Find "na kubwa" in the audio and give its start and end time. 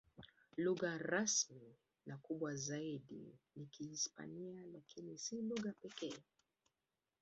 2.05-2.55